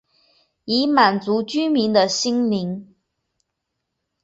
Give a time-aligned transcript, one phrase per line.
[0.65, 2.95] 以满足居民的心灵